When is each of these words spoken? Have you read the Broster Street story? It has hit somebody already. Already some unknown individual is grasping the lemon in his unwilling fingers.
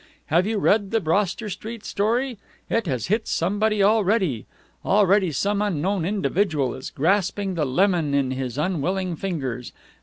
Have 0.33 0.47
you 0.47 0.57
read 0.57 0.89
the 0.89 0.99
Broster 0.99 1.47
Street 1.47 1.85
story? 1.85 2.39
It 2.71 2.87
has 2.87 3.05
hit 3.05 3.27
somebody 3.27 3.83
already. 3.83 4.47
Already 4.83 5.31
some 5.31 5.61
unknown 5.61 6.05
individual 6.05 6.73
is 6.73 6.89
grasping 6.89 7.53
the 7.53 7.65
lemon 7.65 8.15
in 8.15 8.31
his 8.31 8.57
unwilling 8.57 9.15
fingers. 9.15 9.71